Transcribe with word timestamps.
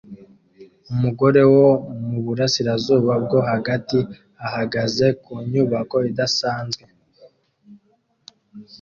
Umugore 0.93 1.41
wo 1.53 1.67
mu 2.07 2.19
burasirazuba 2.25 3.13
bwo 3.23 3.39
hagati 3.51 3.99
ahagaze 4.45 5.05
ku 5.23 5.31
nyubako 5.51 5.97
idasanzwe 6.09 6.83